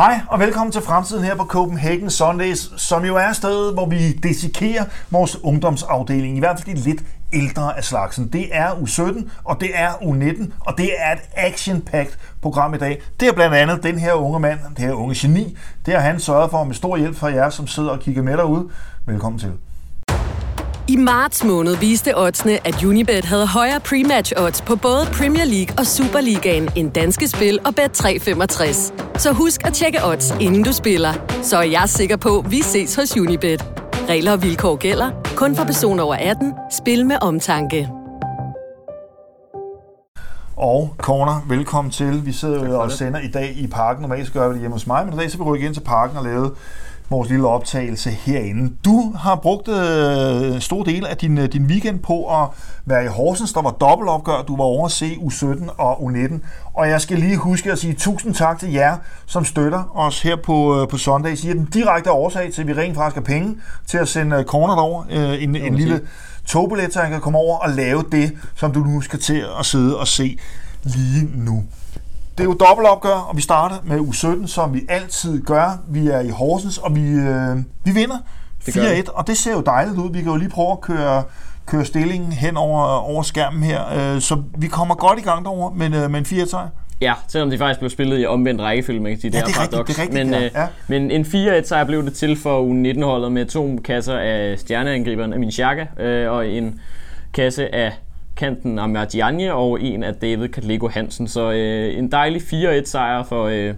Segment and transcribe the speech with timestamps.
[0.00, 4.12] Hej og velkommen til fremtiden her på Copenhagen Sundays, som jo er stedet, hvor vi
[4.12, 8.28] desikerer vores ungdomsafdeling, i hvert fald de lidt ældre af slagsen.
[8.32, 11.88] Det er U17, og det er U19, og det er et action
[12.42, 13.02] program i dag.
[13.20, 16.20] Det er blandt andet den her unge mand, det her unge geni, det har han
[16.20, 18.68] sørget for med stor hjælp fra jer, som sidder og kigger med derude.
[19.06, 19.52] Velkommen til.
[20.88, 25.74] I marts måned viste oddsene, at Unibet havde højere pre-match odds på både Premier League
[25.78, 28.92] og Superligaen end danske spil og Bet365.
[29.18, 31.12] Så husk at tjekke odds, inden du spiller.
[31.42, 33.64] Så er jeg sikker på, at vi ses hos Unibet.
[34.08, 35.10] Regler og vilkår gælder.
[35.36, 36.52] Kun for personer over 18.
[36.70, 37.88] Spil med omtanke.
[40.56, 42.26] Og Corner, velkommen til.
[42.26, 44.00] Vi sidder jo og sender i dag i parken.
[44.02, 45.66] Normalt så gør vi det hjemme hos mig, men i dag så vil vi rykke
[45.66, 46.50] ind til parken og lave
[47.10, 48.72] vores lille optagelse herinde.
[48.84, 52.48] Du har brugt øh, stor del af din, øh, din weekend på at
[52.84, 53.52] være i Horsens.
[53.52, 54.42] Der var dobbeltopgør.
[54.42, 56.38] Du var over at se U17 og U19.
[56.74, 58.96] Og jeg skal lige huske at sige tusind tak til jer,
[59.26, 61.44] som støtter os her på, øh, på søndag.
[61.44, 64.44] I er den direkte årsag til, at vi rent faktisk har penge til at sende
[64.46, 65.04] Corner over.
[65.10, 66.00] Øh, en, en lille
[66.46, 69.66] togbillet, så han kan komme over og lave det, som du nu skal til at
[69.66, 70.38] sidde og se
[70.82, 71.64] lige nu.
[72.40, 75.78] Det er jo dobbeltopgør, og vi starter med U17, som vi altid gør.
[75.88, 78.16] Vi er i Horsens, og vi, øh, vi vinder
[78.68, 80.12] 4-1, og det ser jo dejligt ud.
[80.12, 81.22] Vi kan jo lige prøve at køre,
[81.66, 84.14] køre stillingen hen over, over skærmen her.
[84.14, 86.68] Øh, så vi kommer godt i gang derovre med, øh, med en 4 sejr.
[87.00, 89.54] Ja, selvom det faktisk blev spillet i omvendt rækkefølge, man kan sige, Ja, det, det
[89.54, 90.44] er er rigtigt, det er rigtigt, men, ja.
[90.46, 90.66] øh, Ja.
[90.88, 95.52] men en 4-1 sejr blev det til for U19-holdet med to kasser af stjerneangriberen Amin
[95.52, 96.80] Xhaka øh, og en
[97.34, 97.92] kasse af
[98.40, 101.28] kanten Ahmad og en af David Katlego Hansen.
[101.28, 103.74] Så øh, en dejlig 4-1 sejr for øh,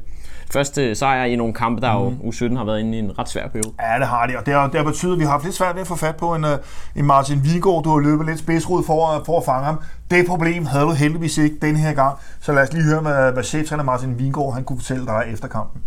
[0.53, 2.17] første sejr i nogle kampe, der Mhm.
[2.25, 3.73] jo U17 har været inde i en ret svær periode.
[3.81, 5.55] Ja, det har de, og det har, det har betydet, at vi har haft lidt
[5.55, 6.59] svært ved at få fat på en, øh,
[6.97, 7.85] en Martin Vingård.
[7.85, 9.81] Du har løbet lidt spidsrud for, at- for at fange ham.
[10.11, 12.19] Det problem havde du heldigvis ikke den her gang.
[12.41, 15.49] Så lad os lige høre, hvad, hvad cheftræner Martin Vingård han kunne fortælle dig efter
[15.49, 15.83] kampen.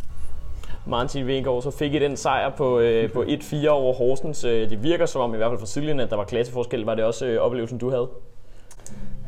[0.88, 4.44] Martin Vingegaard så fik I den sejr på, øh, på 1-4 over Horsens.
[4.44, 6.86] Øh, Det virker som om, i hvert fald for Siljen, at der var klasseforskel.
[6.86, 8.08] Var det også øh, oplevelsen, du havde?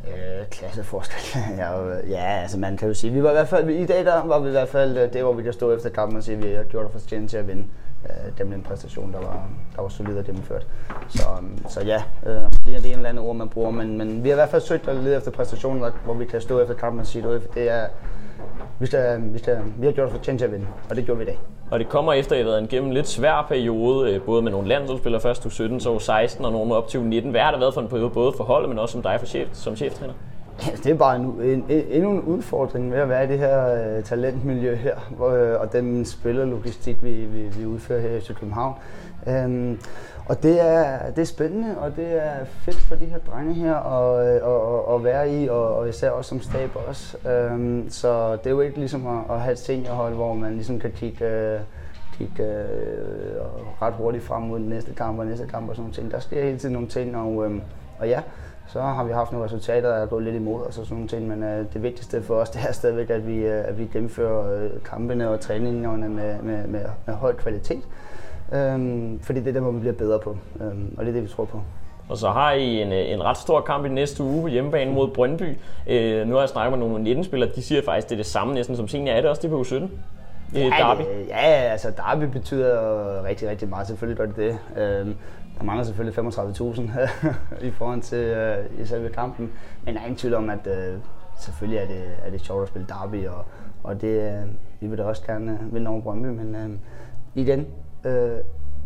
[0.06, 1.40] Øh, klasseforskel.
[1.58, 4.04] ja, øh, ja, altså man kan jo sige, vi var i hvert fald, i dag
[4.04, 6.24] der var vi i hvert fald, øh, det hvor vi kan stå efter kampen og
[6.24, 7.64] sige, at vi har gjort os fortjent til at vinde.
[8.04, 10.66] Øh, dem en præstation, der var, der var solid og gennemført.
[11.08, 12.34] Så, øhm, så ja, øh,
[12.66, 14.48] det er det en eller anden ord, man bruger, men, men vi har i hvert
[14.48, 17.42] fald søgt at lede efter præstationen, hvor vi kan stå efter kampen og sige, at
[17.54, 17.86] det er,
[18.80, 21.24] vi, skal, vi, skal, vi har gjort fortjent til at vinde, og det gjorde vi
[21.24, 21.38] i dag.
[21.70, 24.42] Og det kommer efter, at I har været igennem en lidt svær periode, øh, både
[24.42, 27.30] med nogle landsholdsspillere først u 17, så u 16 og nogle op til u 19.
[27.30, 29.26] Hvad har det været for en periode, både for holdet, men også som dig for
[29.26, 30.12] chef, som cheftræner?
[30.84, 33.74] Det er bare en, en, en, endnu en udfordring ved at være i det her
[33.74, 38.74] øh, talentmiljø her, hvor, øh, og den spillerlogistik, vi, vi, vi udfører her i København.
[39.26, 39.78] Øhm,
[40.28, 43.74] og det er, det er spændende, og det er fedt for de her drenge her
[43.74, 47.28] at, øh, at, at være i, og, og især også som stab også.
[47.28, 50.80] Øhm, så det er jo ikke ligesom at, at have et seniorhold, hvor man ligesom
[50.80, 51.60] kan kigge, øh,
[52.12, 53.36] kigge øh,
[53.82, 56.10] ret hurtigt frem mod den næste kamp og næste kamp og sådan nogle ting.
[56.10, 57.60] Der sker hele tiden nogle ting, og, øh,
[57.98, 58.22] og ja,
[58.66, 61.08] så har vi haft nogle resultater, der er gået lidt imod os og sådan nogle
[61.08, 63.86] ting, men øh, det vigtigste for os, det er stadigvæk, at vi, øh, at vi
[63.92, 67.82] gennemfører øh, kampene og træningerne med, med, med, med høj kvalitet.
[68.52, 71.22] Øhm, fordi det er det, hvor vi bliver bedre på, øhm, og det er det,
[71.22, 71.60] vi tror på.
[72.08, 74.92] Og så har I en, øh, en ret stor kamp i næste uge på hjemmebane
[74.92, 75.56] mod Brøndby.
[75.86, 78.54] Øh, nu har jeg snakket med nogle 19-spillere, de siger faktisk, det er det samme
[78.54, 79.14] næsten som senior.
[79.14, 79.90] Er det også det på u 17?
[80.54, 81.00] Ja, derby.
[81.00, 83.86] det- ja, altså derby betyder rigtig, rigtig meget.
[83.86, 84.82] Selvfølgelig gør det det.
[84.82, 85.14] Øhm,
[85.58, 86.90] der mangler selvfølgelig 35.000
[87.68, 89.52] i forhold til øh, i selve kampen.
[89.84, 90.98] Men der er ingen tvivl om, at øh,
[91.40, 93.44] selvfølgelig er det, er det sjovt at spille derby, og,
[93.82, 94.42] og det, øh,
[94.80, 96.26] vi vil da også gerne vinde over Brøndby.
[96.26, 96.68] Men øh,
[97.34, 97.66] igen,
[98.04, 98.38] øh,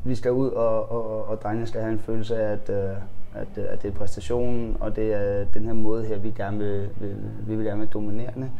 [0.05, 2.97] vi skal ud, og, og, og drengene skal have en følelse af, at, øh,
[3.35, 6.59] at, øh, at det er præstationen, og det er den her måde her, vi gerne
[6.59, 8.51] vil, vil, vi vil gerne være dominerende.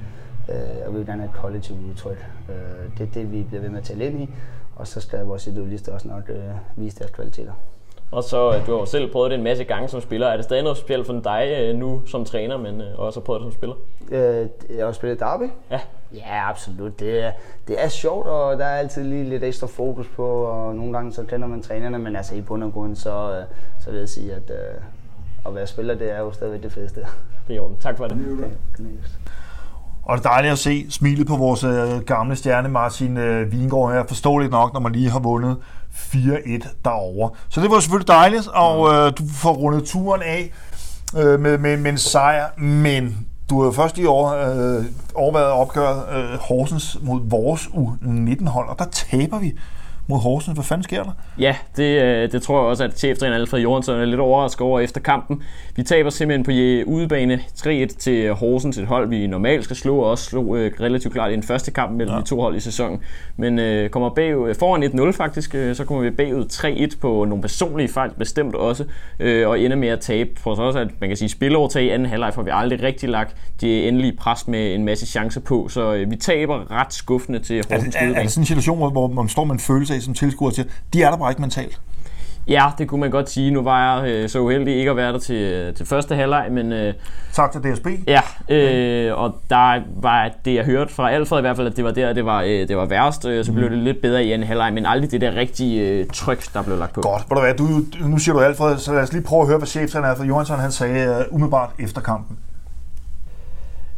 [0.49, 2.27] Øh, og vi vil gerne have et kollektivt udtryk.
[2.49, 4.31] Øh, det er det, vi bliver ved med at tale ind i.
[4.77, 6.37] Og så skal vores idealister også nok øh,
[6.77, 7.53] vise deres kvaliteter.
[8.13, 10.27] Og så, øh, du har jo selv prøvet det en masse gange som spiller.
[10.27, 13.25] Er det stadig noget specielt for dig øh, nu som træner, men øh, også har
[13.25, 13.77] prøvet det som spiller?
[14.11, 14.47] Øh,
[14.77, 15.51] jeg har spillet derby.
[15.71, 15.81] Ja.
[16.15, 17.01] Ja, absolut.
[17.01, 17.33] Det er,
[17.69, 21.13] det er sjovt, og der er altid lige lidt ekstra fokus på, og nogle gange
[21.13, 23.45] så kender man trænerne, men altså i bund og grund, så,
[23.81, 24.81] så vil jeg sige, at øh,
[25.47, 27.01] at være spiller, det er jo stadigvæk det fedeste.
[27.49, 27.77] Det er orden.
[27.81, 28.19] Tak for det.
[28.33, 28.51] Okay.
[30.03, 31.65] Og det er dejligt at se smilet på vores
[32.07, 33.17] gamle stjerne Martin
[33.51, 34.05] Vingård her.
[34.09, 35.57] Forståeligt nok, når man lige har vundet
[35.95, 37.31] 4-1 derovre.
[37.49, 40.51] Så det var selvfølgelig dejligt, og øh, du får rundet turen af
[41.17, 42.61] øh, med, med, med en sejr.
[42.61, 44.85] Men du har jo først i år øh,
[45.15, 49.53] overvejet opgøret øh, Horsens mod vores U19-hold, og der taber vi
[50.13, 50.57] mod Horsens.
[50.57, 51.11] Hvad fanden sker der?
[51.39, 54.81] Ja, det, øh, det tror jeg også, at cheftræner Alfred Jørgensen er lidt overrasket over
[54.81, 55.43] efter kampen.
[55.77, 56.51] Vi taber simpelthen på
[56.91, 61.15] udebane 3-1 til Horsens, et hold vi normalt skal slå, og også slog øh, relativt
[61.15, 62.21] klart i den første kamp mellem ja.
[62.21, 63.01] de to hold i sæsonen.
[63.37, 66.45] Men øh, kommer bagud, øh, foran 1-0 faktisk, øh, så kommer vi bagud
[66.93, 68.85] 3-1 på nogle personlige fejl, bestemt også,
[69.21, 70.31] øh, og ender med at tabe.
[70.45, 73.37] Så også, at man kan sige, spilovertag i anden halvleg får vi aldrig rigtig lagt
[73.61, 77.65] det endelige pres med en masse chancer på, så øh, vi taber ret skuffende til
[77.71, 79.95] Horsens er, er, er det sådan en situation, hvor, hvor man står med en følelse
[79.95, 81.81] af som tilskuer til, de er der bare ikke mentalt?
[82.49, 83.51] Ja, det kunne man godt sige.
[83.51, 86.73] Nu var jeg øh, så uheldig ikke at være der til, til første halvleg, men...
[86.73, 86.95] Øh,
[87.33, 87.87] tak til DSB.
[88.07, 91.85] Ja, øh, og der var det, jeg hørte fra Alfred i hvert fald, at det
[91.85, 93.25] var der, det var, øh, det var værst.
[93.25, 93.75] Øh, så blev mm.
[93.75, 96.79] det lidt bedre i anden halvleg, men aldrig det der rigtige øh, tryk, der blev
[96.79, 97.01] lagt på.
[97.01, 97.27] Godt.
[97.27, 97.69] Hvor du hvad, du,
[98.09, 100.59] nu siger du Alfred, så lad os lige prøve at høre, hvad cheftræner Alfred Johansson
[100.59, 102.39] han sagde uh, umiddelbart efter kampen.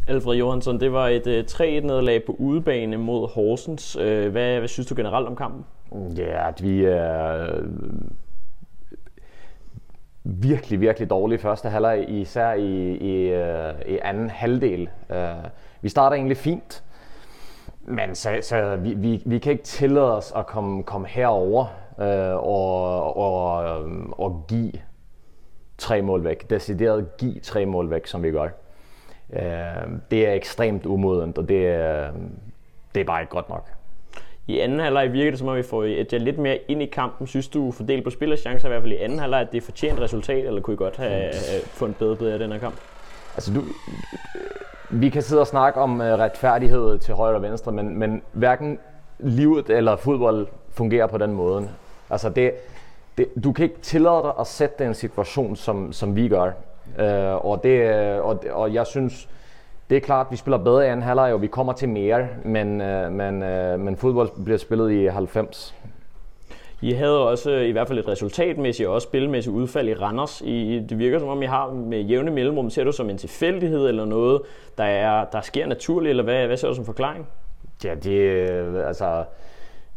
[0.09, 3.97] Alfred Johansson, det var et uh, 3-1-nederlag på udebane mod Horsens.
[3.97, 5.65] Uh, hvad, hvad synes du generelt om kampen?
[5.94, 7.64] Ja, at vi er øh,
[10.25, 14.88] virkelig, virkelig dårlige første halvleg, især i, i, øh, i anden halvdel.
[15.11, 15.35] Øh,
[15.81, 16.85] vi starter egentlig fint,
[17.81, 21.67] men så, så vi, vi, vi kan ikke tillade os at komme, komme herover
[22.35, 23.55] og, og,
[24.12, 24.73] og give
[25.79, 26.50] tre mål væk.
[26.50, 28.49] Decideret give tre mål væk, som vi gør.
[30.11, 32.12] Det er ekstremt umodent, og det er,
[32.94, 33.70] det er bare ikke godt nok.
[34.46, 36.87] I anden halvleg virker det som om, vi får et øh, lidt mere ind i
[36.87, 37.26] kampen.
[37.26, 40.00] Synes du, fordelt på spillerchancer i hvert fald i anden halvleg, at det er fortjent
[40.00, 42.75] resultat, eller kunne I godt have øh, fundet bedre bedre af den her kamp?
[43.35, 43.62] Altså, du,
[44.91, 48.79] vi kan sidde og snakke om øh, retfærdighed til højre og venstre, men, men hverken
[49.19, 51.69] livet eller fodbold fungerer på den måde.
[52.11, 52.52] Altså, det,
[53.19, 56.50] det, du kan ikke tillade dig at sætte den situation, som, som vi gør.
[56.99, 59.29] Øh, og, det, øh, og, og jeg synes,
[59.91, 62.29] det er klart, at vi spiller bedre i anden halvleg, og vi kommer til mere,
[62.45, 65.75] men, øh, men, øh, men fodbold bliver spillet i 90.
[66.81, 70.41] I havde også i hvert fald et resultatmæssigt og også spilmæssigt udfald i Randers.
[70.41, 72.71] I, det virker som om, I har med jævne mellemrum.
[72.71, 74.43] Ser du som en tilfældighed eller noget,
[74.79, 77.29] der, er, der sker naturligt, eller hvad, hvad ser du som forklaring?
[77.85, 79.25] Ja, det øh, altså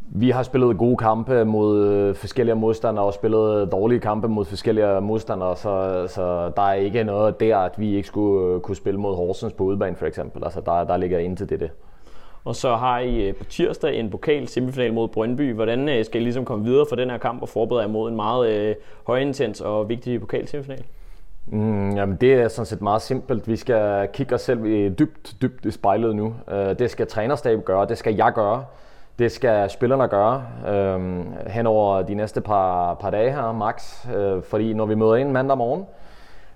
[0.09, 5.01] vi har spillet gode kampe mod øh, forskellige modstandere og spillet dårlige kampe mod forskellige
[5.01, 8.99] modstandere, så, så der er ikke noget der, at vi ikke skulle øh, kunne spille
[8.99, 10.43] mod Horsens på udebane for eksempel.
[10.43, 11.59] Altså der, der ligger ind til det.
[11.59, 11.71] det.
[12.45, 15.53] Og så har I øh, på tirsdag en pokal semifinal mod Brøndby.
[15.53, 18.15] Hvordan skal I ligesom komme videre for den her kamp og forberede jer mod en
[18.15, 18.75] meget øh,
[19.07, 20.83] højintens og vigtig pokal semifinal?
[21.45, 23.47] Mm, jamen det er sådan set meget simpelt.
[23.47, 26.35] Vi skal kigge os selv dybt, dybt i spejlet nu.
[26.49, 28.63] Det skal trænerstaben gøre, det skal jeg gøre.
[29.19, 34.07] Det skal spillerne gøre øh, hen over de næste par, par dage her, max.
[34.15, 35.85] Øh, fordi når vi møder ind mandag morgen,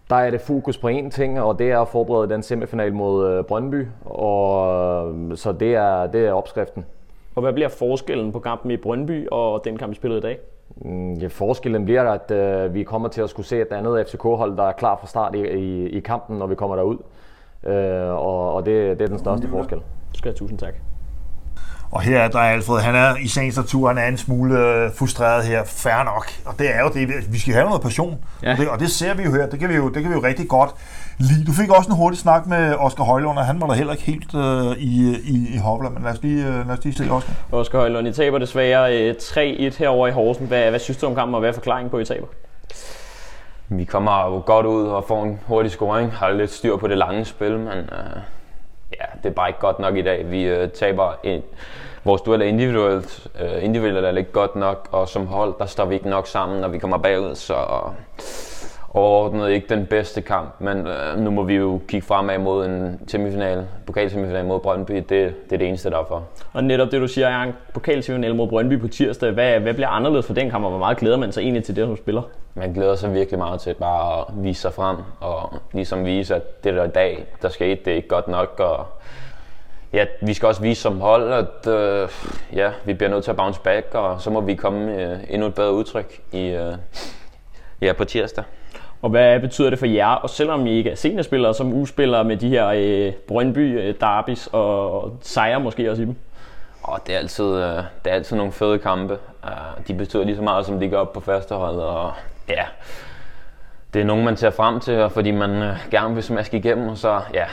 [0.09, 3.31] der er det fokus på én ting, og det er at forberede den semifinal mod
[3.31, 3.87] øh, Brøndby.
[4.05, 6.85] Og, øh, så det er, det er opskriften.
[7.35, 10.39] Og hvad bliver forskellen på kampen i Brøndby og den kamp, vi spillede i dag?
[10.75, 14.57] Mm, ja, forskellen bliver, at øh, vi kommer til at skulle se et andet FCK-hold,
[14.57, 16.97] der er klar fra start i, i, i kampen, når vi kommer derud.
[17.63, 19.79] Øh, og og det, det er den største forskel.
[20.13, 20.90] Skal tusind tak.
[21.91, 24.89] Og her er der Alfred, han er i sagens natur, han er en smule øh,
[24.95, 25.63] frustreret her.
[25.65, 26.25] Færre nok.
[26.45, 28.17] Og det er jo det, vi skal have noget passion.
[28.43, 28.51] Ja.
[28.51, 30.15] Og, det, og det ser vi jo her, det kan vi jo, det kan vi
[30.15, 30.69] jo rigtig godt
[31.17, 31.45] lide.
[31.45, 34.05] Du fik også en hurtig snak med Oscar Højlund, og han var der heller ikke
[34.05, 37.11] helt øh, i, i, i Hovland, men lad os lige, øh, lad os lige se
[37.11, 37.33] Oscar.
[37.51, 40.47] Oscar Højlund, I taber desværre øh, 3-1 herover i Horsen.
[40.47, 42.27] Hvad, hvad synes du om kampen, og hvad er forklaringen på, I taber?
[43.69, 46.97] Vi kommer jo godt ud og får en hurtig scoring, har lidt styr på det
[46.97, 48.21] lange spil, men øh,
[49.23, 50.31] det er bare ikke godt nok i dag.
[50.31, 51.43] Vi øh, taber en,
[52.03, 55.95] vores dueller individuelt, øh, individuelt er ikke godt nok, og som hold, der står vi
[55.95, 57.55] ikke nok sammen, når vi kommer bagud, så
[58.93, 62.99] overordnet ikke den bedste kamp, men øh, nu må vi jo kigge fremad mod en
[63.07, 66.23] semifinal, pokalsemifinal mod Brøndby, det, det er det eneste derfor.
[66.53, 70.25] Og netop det du siger, Jan, pokalsemifinal mod Brøndby på tirsdag, hvad, hvad bliver anderledes
[70.25, 72.21] for den kamp, og hvor meget glæder man sig egentlig til det, som spiller?
[72.55, 76.63] Man glæder sig virkelig meget til bare at vise sig frem, og ligesom vise, at
[76.63, 78.85] det der i dag, der skete, det er ikke godt nok, og
[79.93, 82.09] ja, vi skal også vise som hold, at øh,
[82.53, 85.47] ja, vi bliver nødt til at bounce back, og så må vi komme øh, endnu
[85.47, 86.73] et bedre udtryk i, øh,
[87.81, 88.43] ja, på tirsdag.
[89.01, 92.37] Og hvad betyder det for jer, og selvom I ikke er seniorspillere, som uspillere med
[92.37, 96.15] de her øh, Brøndby øh, derbis og, og sejre måske også i dem?
[96.83, 99.17] Og det er altid, øh, det er altid nogle fede kampe.
[99.43, 102.13] Uh, de betyder lige så meget, som de gør op på første hold, og
[102.49, 102.63] ja,
[103.93, 106.97] det er nogen, man ser frem til, fordi man øh, gerne vil smaske igennem, og
[106.97, 107.45] så ja,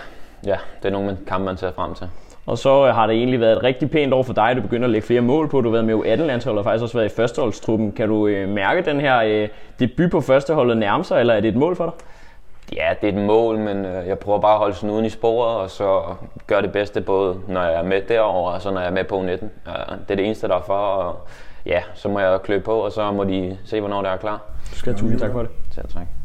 [0.46, 2.08] ja, det er nogle kampe, man ser frem til.
[2.48, 4.56] Og så øh, har det egentlig været et rigtig pænt år for dig.
[4.56, 5.60] Du begynder at lægge flere mål på.
[5.60, 7.92] Du har været med i 18 landshold og faktisk også været i førsteholdstruppen.
[7.92, 11.48] Kan du øh, mærke den her øh, debut på førsteholdet nærme sig, eller er det
[11.48, 11.94] et mål for dig?
[12.76, 15.10] ja, det er et mål, men øh, jeg prøver bare at holde sådan uden i
[15.10, 16.02] sporet, og så
[16.46, 19.04] gøre det bedste, både når jeg er med derovre, og så når jeg er med
[19.04, 19.50] på 19.
[19.66, 21.16] Ja, det er det eneste, der er for, og
[21.66, 24.42] ja, så må jeg klø på, og så må de se, hvornår det er klar.
[24.70, 25.50] Du skal have tusind tak for det.
[25.70, 26.17] Selv tak.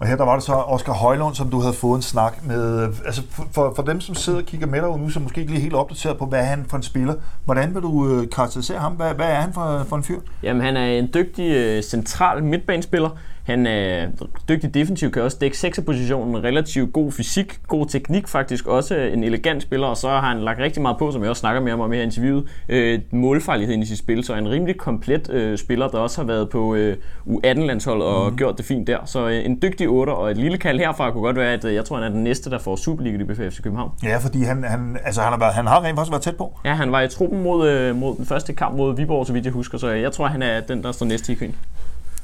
[0.00, 2.88] Og her der var det så Oscar Højlund, som du havde fået en snak med.
[3.06, 3.22] Altså
[3.52, 5.74] for, for dem, som sidder og kigger med dig nu, som måske ikke lige helt
[5.74, 7.14] opdateret på, hvad er han for en spiller.
[7.44, 8.92] Hvordan vil du øh, karakterisere ham?
[8.92, 10.20] Hvad, hvad er han for, for en fyr?
[10.42, 13.10] Jamen, han er en dygtig øh, central midtbanespiller.
[13.44, 14.06] Han er
[14.48, 19.62] dygtig defensiv, kan også dække sekserpositionen, relativt god fysik, god teknik faktisk, også en elegant
[19.62, 21.92] spiller, og så har han lagt rigtig meget på, som jeg også snakker mere om
[21.92, 25.98] i her interviewet, øh, målfarligheden i sit spil, så en rimelig komplet øh, spiller, der
[25.98, 26.96] også har været på øh,
[27.26, 28.36] U18-landshold og mm.
[28.36, 28.98] gjort det fint der.
[29.04, 31.74] Så øh, en dygtig otter og et lille kald herfra kunne godt være, at øh,
[31.74, 33.90] jeg tror, han er den næste, der får Superliga i BFF København.
[34.02, 36.58] Ja, fordi han, han, altså, han, har, været, han har rent faktisk været tæt på.
[36.64, 39.44] Ja, han var i truppen mod, øh, mod den første kamp mod Viborg, så vidt
[39.44, 41.54] jeg husker, så jeg tror, han er den, der står næste i køen.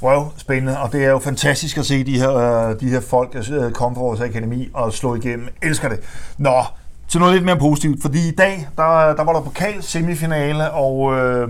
[0.03, 0.79] Wow, spændende.
[0.81, 3.95] Og det er jo fantastisk at se de her, øh, de her folk øh, komme
[3.97, 5.49] fra vores akademi og slå igennem.
[5.63, 6.01] Elsker det.
[6.39, 6.63] Nå,
[7.09, 11.15] til noget lidt mere positivt, fordi i dag, der, der var der pokal semifinale, og
[11.15, 11.49] øh,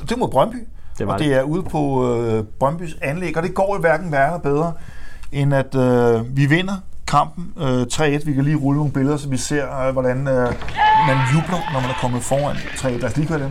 [0.00, 0.56] det var mod Brøndby.
[0.98, 1.28] Det var og det.
[1.28, 4.72] det er ude på øh, Brøndbys anlæg, og det går i hverken værre bedre,
[5.32, 6.74] end at øh, vi vinder
[7.06, 8.26] kampen øh, 3-1.
[8.26, 10.52] Vi kan lige rulle nogle billeder, så vi ser, øh, hvordan øh,
[11.06, 12.88] man jubler, når man er kommet foran 3-1.
[12.88, 13.50] Lad os lige køre dem.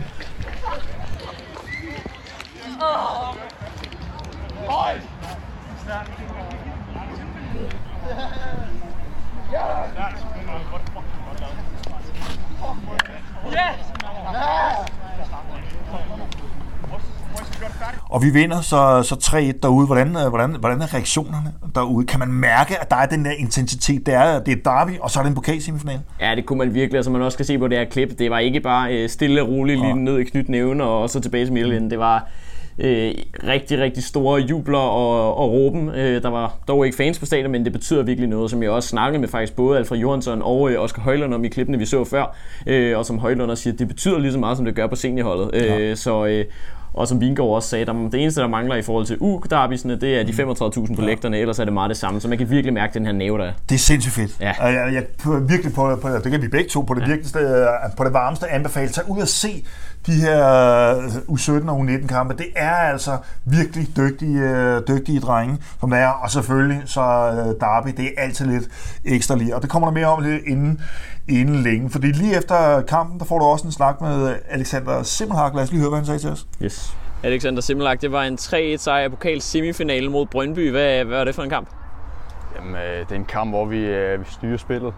[18.14, 19.86] Og vi vinder så, så 3-1 derude.
[19.86, 22.06] Hvordan, øh, hvordan, hvordan er reaktionerne derude?
[22.06, 24.06] Kan man mærke, at der er den der intensitet?
[24.06, 26.00] Det er, det er derby, og så er det en pokalsemifinal?
[26.20, 26.96] Ja, det kunne man virkelig.
[26.96, 28.18] Altså man også kan se på det her klip.
[28.18, 31.44] Det var ikke bare øh, stille og roligt lige ned i knytnæven og så tilbage
[31.44, 31.90] til midten.
[31.90, 32.28] Det var
[32.78, 33.14] øh,
[33.46, 35.88] rigtig, rigtig store jubler og, og råben.
[35.88, 38.70] Øh, der var dog ikke fans på stadion, men det betyder virkelig noget, som jeg
[38.70, 41.86] også snakkede med faktisk både Alfred Johansson og øh, Oscar Højlund om i klippene, vi
[41.86, 42.36] så før.
[42.66, 44.96] Øh, og som Højlund også siger, det betyder lige så meget, som det gør på
[44.96, 45.50] seniorholdet.
[45.54, 45.94] Øh, ja.
[45.94, 46.26] Så...
[46.26, 46.44] Øh,
[46.94, 50.00] og som Vingård også sagde, der, det eneste, der mangler i forhold til u derbysene
[50.00, 50.96] det er de 35.000 mm.
[50.96, 52.20] på lægterne, ellers er det meget det samme.
[52.20, 53.52] Så man kan virkelig mærke den her næve, der er.
[53.68, 54.36] Det er sindssygt fedt.
[54.40, 54.52] Ja.
[54.66, 55.04] Jeg, jeg, jeg
[55.48, 57.06] virkelig på, på, det kan vi begge to på det, ja.
[57.06, 57.32] virkelig,
[57.96, 58.88] på det varmeste anbefale.
[58.88, 59.64] Tag ud og se
[60.06, 60.38] de her
[61.28, 66.08] U17 og U19 kampe, det er altså virkelig dygtige, øh, dygtige drenge, som det er.
[66.08, 68.64] Og selvfølgelig så øh, Derby, det er altid lidt
[69.04, 69.56] ekstra lige.
[69.56, 70.80] Og det kommer der mere om lidt inden,
[71.28, 71.90] inden længe.
[71.90, 75.54] Fordi lige efter kampen, der får du også en snak med Alexander Simmelhag.
[75.54, 76.46] Lad os lige høre, hvad han sagde til os.
[76.62, 76.96] Yes.
[77.22, 80.70] Alexander Simmelhag, det var en 3-1 sejr på pokal semifinalen mod Brøndby.
[80.70, 81.68] Hvad, hvad var det for en kamp?
[82.56, 83.78] Jamen, øh, det er en kamp, hvor vi,
[84.18, 84.94] vi styrer spillet.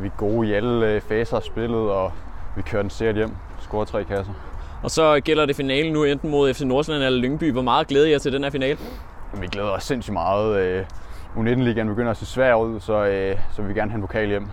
[0.00, 2.12] Vi er gode i alle faser af spillet, og
[2.56, 3.30] vi kører den sikkert hjem
[3.72, 4.32] score tre kasser.
[4.82, 7.52] Og så gælder det finalen nu enten mod FC Nordsjælland eller Lyngby.
[7.52, 8.78] Hvor meget glæder jeg til den her finale?
[9.40, 10.56] Vi glæder os sindssygt meget.
[10.60, 10.84] Øh,
[11.36, 14.28] U19-ligaen begynder at se svær ud, så, øh, så vi vil gerne have en pokal
[14.28, 14.46] hjem.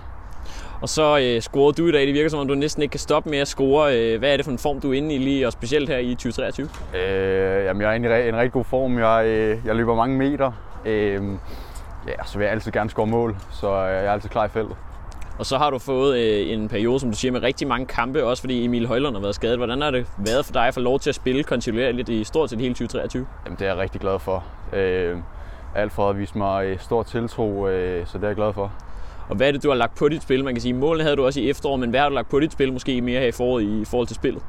[0.82, 2.08] Og så øh, scorede du i dag.
[2.08, 3.98] Det virker som om, du næsten ikke kan stoppe med at score.
[3.98, 5.98] Øh, hvad er det for en form, du er inde i lige, og specielt her
[5.98, 6.70] i 2023?
[6.96, 9.00] Øh, jamen, jeg er inde i en rigtig god form.
[9.00, 10.52] Jeg, øh, jeg løber mange meter.
[10.86, 11.24] Øh,
[12.08, 14.50] ja, så vil jeg altid gerne score mål, så øh, jeg er altid klar i
[14.50, 14.76] feltet.
[15.40, 18.26] Og så har du fået øh, en periode, som du siger, med rigtig mange kampe,
[18.26, 19.58] også fordi Emil Højlund har været skadet.
[19.58, 22.50] Hvordan har det været for dig at få lov til at spille kontinuerligt i stort
[22.50, 23.28] set hele 2023?
[23.46, 24.44] Jamen, det er jeg rigtig glad for.
[24.74, 25.18] Øh,
[25.76, 28.72] Alfred har vist mig øh, stor tiltro, øh, så det er jeg glad for.
[29.30, 30.44] Og hvad er det, du har lagt på dit spil?
[30.44, 32.40] Man kan sige, målene havde du også i efteråret, men hvad har du lagt på
[32.40, 34.44] dit spil måske mere her i foråret i forhold til spillet?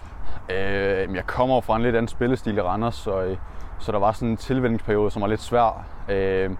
[0.51, 3.37] Øh, jeg kommer fra en lidt anden spillestil i Randers, så, øh,
[3.79, 5.87] så der var sådan en tilvændingsperiode, som var lidt svær.
[6.09, 6.51] Øh,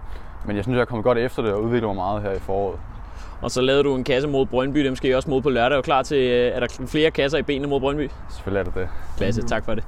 [0.45, 2.39] men jeg synes, jeg er kommet godt efter det og udviklet mig meget her i
[2.39, 2.79] foråret.
[3.41, 5.77] Og så lavede du en kasse mod Brøndby, dem skal I også mod på lørdag.
[5.77, 8.09] Er klar til, øh, er der flere kasser i benene mod Brøndby?
[8.29, 8.89] Selvfølgelig er det det.
[9.17, 9.83] Klasse, tak for det.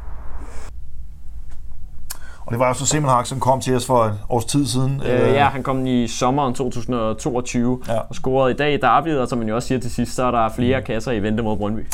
[2.46, 5.02] Og det var jo så Simmelhag, som kom til os for et års tid siden.
[5.06, 8.00] Øh, ja, han kom i sommeren 2022 ja.
[8.00, 10.24] og scorede i dag i David, og som man jo også siger til sidst, så
[10.24, 10.86] er der flere mm.
[10.86, 11.88] kasser i vente mod Brøndby.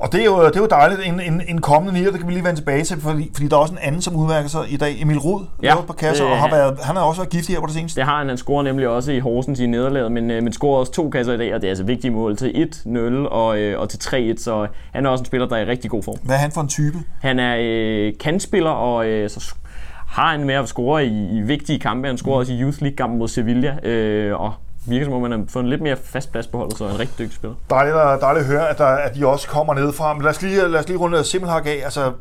[0.00, 1.00] Og det er jo, det er jo dejligt.
[1.06, 3.56] En, en, en kommende nier, det kan vi lige vende tilbage til, fordi, fordi der
[3.56, 5.02] er også en anden, som udmærker sig i dag.
[5.02, 7.60] Emil Rud, ja, på kasser, det, og har været, han har også været giftig her
[7.60, 8.00] på det seneste.
[8.00, 8.28] Det har han.
[8.28, 11.32] Han scorer nemlig også i Horsens i nederlaget, men, øh, men scorer også to kasser
[11.32, 14.42] i dag, og det er altså vigtige mål til 1-0 og, øh, og til 3-1,
[14.42, 16.16] så han er også en spiller, der er i rigtig god form.
[16.22, 16.98] Hvad er han for en type?
[17.20, 19.54] Han er øh, kantspiller, og øh, så
[20.06, 22.08] har han med at score i, i vigtige kampe.
[22.08, 22.40] Han scorer mm.
[22.40, 24.52] også i Youth League-kampen mod Sevilla, øh, og
[24.86, 26.90] virker som om, man har fået en lidt mere fast plads på holdet, så er
[26.90, 27.56] en rigtig dygtig spiller.
[27.70, 30.14] Dejligt, dejligt at høre, at, der, at de også kommer ned fra.
[30.14, 31.80] Men lad os lige, lad os lige runde Simmelhag af.
[31.84, 32.12] Altså,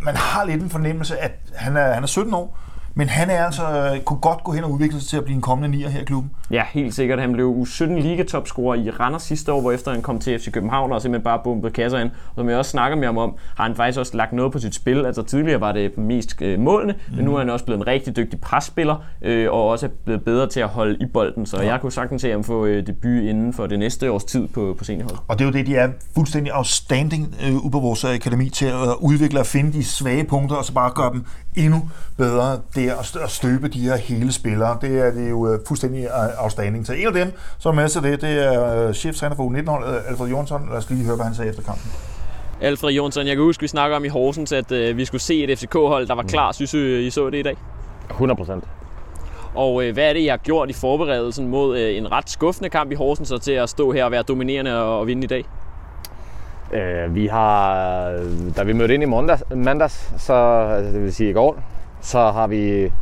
[0.00, 2.58] man har lidt en fornemmelse, at han er, han er 17 år,
[2.98, 5.42] men han er altså, kunne godt gå hen og udvikle sig til at blive en
[5.42, 6.30] kommende nier her i klubben.
[6.50, 7.20] Ja, helt sikkert.
[7.20, 10.92] Han blev U17 ligatopscorer i Randers sidste år, hvor efter han kom til FC København
[10.92, 12.10] og simpelthen bare bombede kasser ind.
[12.10, 14.58] Og som jeg også snakker med ham om, har han faktisk også lagt noget på
[14.58, 15.06] sit spil.
[15.06, 17.16] Altså tidligere var det mest øh, målene, mm.
[17.16, 20.24] men nu er han også blevet en rigtig dygtig presspiller, øh, og også er blevet
[20.24, 21.46] bedre til at holde i bolden.
[21.46, 21.66] Så ja.
[21.66, 24.74] jeg kunne sagtens se ham få øh, debut inden for det næste års tid på,
[24.78, 25.22] på seniorholdet.
[25.28, 28.66] Og det er jo det, de er fuldstændig outstanding øh, ude på vores akademi til
[28.66, 31.24] at udvikle og finde de svage punkter, og så bare gøre dem
[31.56, 34.78] endnu bedre der at støbe de her hele spillere.
[34.80, 36.86] Det er det jo øh, fuldstændig øh, outstanding.
[36.86, 40.02] Så en af dem, som er med til det, det er øh, cheftræner for U19-holdet,
[40.08, 40.68] Alfred Jonsson.
[40.68, 41.90] Lad os lige høre, hvad han sagde efter kampen.
[42.60, 45.44] Alfred Jonsson, jeg kan huske, vi snakker om i Horsens, at øh, vi skulle se
[45.44, 46.52] et FCK-hold, der var klar.
[46.52, 47.56] Synes I, I så det i dag?
[48.10, 48.64] 100 procent.
[49.54, 52.70] Og øh, hvad er det, I har gjort i forberedelsen mod øh, en ret skuffende
[52.70, 55.26] kamp i Horsens, og til at stå her og være dominerende og, og vinde i
[55.26, 55.44] dag?
[56.72, 58.10] Øh, vi har,
[58.56, 61.62] da vi mødte ind i mandags, mandags så, altså det vil sige i går,
[62.06, 62.92] så har vi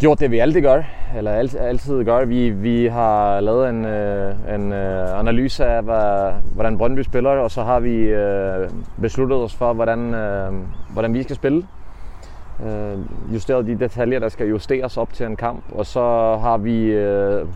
[0.00, 0.82] gjort det, vi altid gør,
[1.16, 2.24] eller altid gør.
[2.24, 7.50] Vi, vi har lavet en, øh, en øh, analyse af, hvad, hvordan Brøndby spiller, og
[7.50, 10.52] så har vi øh, besluttet os for, hvordan, øh,
[10.92, 11.66] hvordan vi skal spille.
[12.66, 12.98] Øh,
[13.34, 17.46] justeret de detaljer, der skal justeres op til en kamp, og så har vi øh,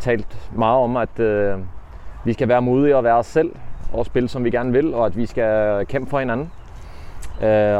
[0.00, 1.20] talt meget om, at
[2.24, 3.50] vi skal være modige og være os selv,
[3.92, 6.50] og spille som vi gerne vil, og at vi skal kæmpe for hinanden.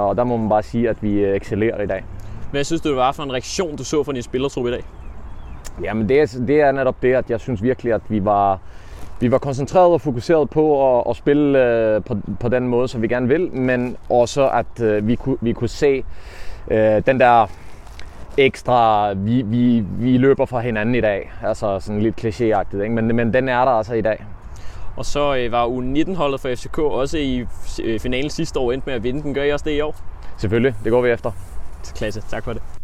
[0.00, 2.04] Og der må man bare sige, at vi excellerer i dag.
[2.50, 4.84] Hvad synes du, det var for en reaktion, du så fra din spillertrup i dag?
[5.82, 8.58] Jamen det er, det er netop det, at jeg synes virkelig, at vi var,
[9.20, 13.02] vi var koncentreret og fokuseret på at, at spille øh, på, på den måde, som
[13.02, 16.04] vi gerne vil, men også at øh, vi, kunne, vi kunne se
[16.70, 17.46] øh, den der
[18.38, 21.32] ekstra, vi, vi, vi løber fra hinanden i dag.
[21.44, 22.94] Altså sådan lidt klichéagtigt, ikke?
[22.94, 24.24] Men, men den er der altså i dag.
[25.00, 27.46] Og så øh, var U19-holdet for FCK også i
[27.82, 29.34] øh, finalen sidste år endt med at vinde den.
[29.34, 29.96] Gør I også det i år?
[30.38, 31.32] Selvfølgelig, det går vi efter.
[31.94, 32.79] Klasse, tak for det.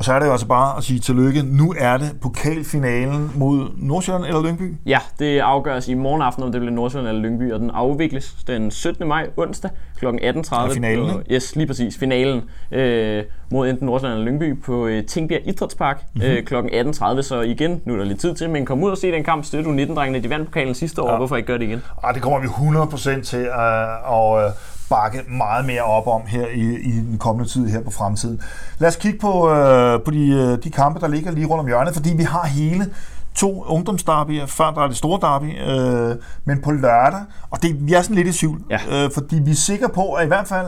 [0.00, 1.42] Og så er det jo altså bare at sige tillykke.
[1.42, 4.74] Nu er det pokalfinalen mod Nordsjælland eller Lyngby?
[4.86, 8.34] Ja, det afgøres i morgen aften, om det bliver Nordsjælland eller Lyngby, og den afvikles
[8.46, 9.08] den 17.
[9.08, 10.06] maj onsdag kl.
[10.06, 10.54] 18.30.
[10.56, 11.98] Og finalen, på, Yes, lige præcis.
[11.98, 12.42] Finalen
[12.72, 16.30] øh, mod enten Nordsjælland eller Lyngby på øh, Tingbjerg Idrætspark mm-hmm.
[16.30, 16.54] øh, kl.
[16.54, 17.22] 18.30.
[17.22, 19.44] Så igen, nu er der lidt tid til, men kom ud og se den kamp.
[19.44, 20.22] Støtte U19-drengene.
[20.22, 21.16] De vandt pokalen sidste år, ja.
[21.16, 21.82] hvorfor ikke gøre det igen?
[22.04, 24.50] Ah, det kommer vi 100% til, øh, og øh,
[24.90, 28.40] bakke meget mere op om her i, i den kommende tid her på fremtiden.
[28.78, 31.66] Lad os kigge på, øh, på de, øh, de kampe, der ligger lige rundt om
[31.66, 32.86] hjørnet, fordi vi har hele
[33.34, 37.20] to ungdomsderbyer, før der er det store derby, øh, men på lørdag,
[37.50, 39.04] og det, vi er sådan lidt i tvivl, ja.
[39.04, 40.66] øh, fordi vi er sikre på, at i hvert fald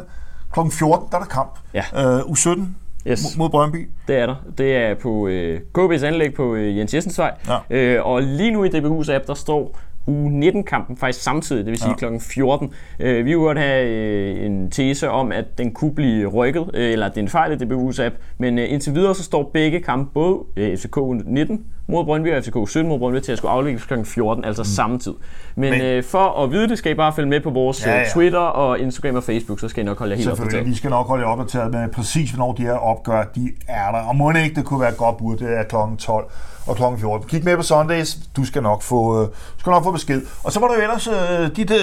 [0.53, 0.61] kl.
[0.71, 1.59] 14, der er der kamp.
[1.75, 1.85] Ja.
[1.97, 2.61] Øh, U17
[3.07, 3.37] yes.
[3.37, 3.91] mod Brøndby.
[4.09, 4.35] Det er der.
[4.59, 7.35] Det er på øh, KB's anlæg på øh, Jens Jessensvej.
[7.49, 7.77] Ja.
[7.77, 11.95] Øh, og lige nu i DBU's app, der står U19-kampen faktisk samtidig, det vil sige
[12.03, 12.09] ja.
[12.09, 12.19] kl.
[12.21, 12.73] 14.
[13.01, 17.07] Øh, vi vil have øh, en tese om, at den kunne blive rykket, øh, eller
[17.07, 19.81] at det er en fejl i DBU's app, men øh, indtil videre så står begge
[19.81, 23.53] kampe, både øh, FCK 19 mod Brøndby og FCK 17 mod Brøndby til at skulle
[23.53, 23.95] aflægges kl.
[24.05, 24.67] 14, altså mm.
[24.67, 25.15] samme tid.
[25.57, 27.99] Men, Men øh, for at vide det, skal I bare følge med på vores ja,
[27.99, 28.05] ja.
[28.15, 30.67] Twitter og Instagram og Facebook, så skal I nok holde jer helt opdateret.
[30.67, 33.99] Vi skal nok holde jer opdateret med præcis, hvornår de her opgør, de er der.
[33.99, 35.77] Og må ikke, det kunne være et godt bud, det er kl.
[35.99, 36.25] 12
[36.67, 36.83] og kl.
[36.99, 37.29] 14.
[37.29, 39.29] Kig med på Sundays, du skal nok få, øh,
[39.59, 40.23] skal nok få besked.
[40.45, 41.77] Og så var der jo ellers uh, dit uh,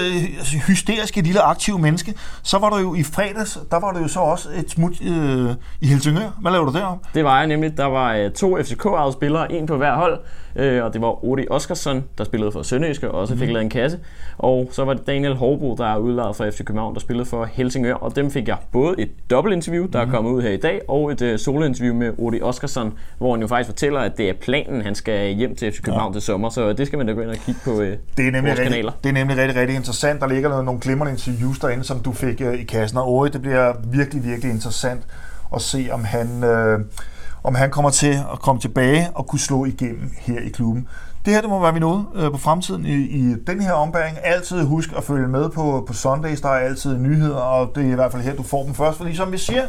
[0.66, 2.14] hysteriske lille aktive menneske.
[2.42, 5.50] Så var der jo i fredags, der var der jo så også et smut uh,
[5.80, 6.38] i Helsingør.
[6.40, 6.98] Hvad lavede du derom?
[7.14, 7.76] Det var jeg nemlig.
[7.76, 10.18] Der var uh, to FCK-ejede spillere, en på hver hold.
[10.56, 13.52] Uh, og det var Odi Oskarsson, der spillede for Sønderjyske og også fik mm.
[13.52, 13.98] lavet en kasse.
[14.38, 17.44] Og så var det Daniel Hårbo, der er udlejet for FC København, der spillede for
[17.44, 17.94] Helsingør.
[17.94, 20.00] Og dem fik jeg både et dobbeltinterview, der mm.
[20.00, 20.14] er mhm.
[20.14, 23.46] kommet ud her i dag, og et uh, solointerview med Odi Oskarsson, hvor han jo
[23.46, 26.14] faktisk fortæller, at det er planen, han skal hjem til FC København ja.
[26.14, 26.48] til sommer.
[26.48, 28.66] Så det skal man da gå ind og kigge på uh, det er nemlig rigtig,
[28.66, 28.92] kanaler.
[29.04, 30.20] Det er nemlig rigtig, rigtig interessant.
[30.20, 32.98] Der ligger noget, nogle glimrende interviews derinde, som du fik uh, i kassen.
[32.98, 35.02] Og Odi, det bliver virkelig, virkelig interessant
[35.54, 36.44] at se, om han...
[36.44, 36.80] Uh,
[37.42, 40.88] om han kommer til at komme tilbage og kunne slå igennem her i klubben.
[41.24, 44.16] Det her det må være vi nåede øh, på fremtiden i, i den her ombæring.
[44.22, 46.40] Altid husk at følge med på, på Sundays.
[46.40, 48.98] Der er altid nyheder, og det er i hvert fald her, du får dem først.
[48.98, 49.62] Fordi som vi siger,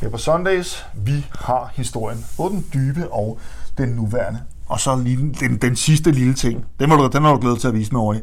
[0.00, 2.24] her på Sundays, vi har historien.
[2.36, 3.38] Både den dybe og
[3.78, 4.40] den nuværende.
[4.68, 6.64] Og så lige den, den sidste lille ting.
[6.80, 8.14] Den, må du, den har du glædet til at vise med over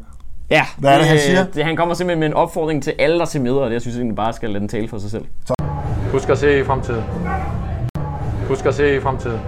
[0.50, 1.44] Ja, Hvad er det, han siger?
[1.44, 3.96] Det, han kommer simpelthen med en opfordring til alle, der ser med, og jeg synes
[3.96, 5.24] egentlig bare skal lade den tale for sig selv.
[5.46, 5.54] Så.
[6.12, 7.02] Husk at se i fremtiden.
[8.48, 9.40] Husk at se i fremtiden.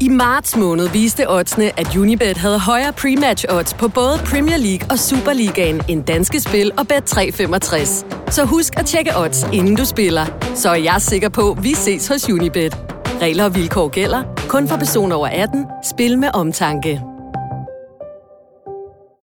[0.00, 4.88] I marts måned viste oddsene, at Unibet havde højere pre-match odds på både Premier League
[4.90, 8.04] og Superligaen end danske spil og Bet365.
[8.30, 10.26] Så husk at tjekke odds, inden du spiller.
[10.54, 12.78] Så er jeg sikker på, at vi ses hos Unibet.
[13.22, 14.22] Regler og vilkår gælder.
[14.48, 15.66] Kun for personer over 18.
[15.84, 17.17] Spil med omtanke.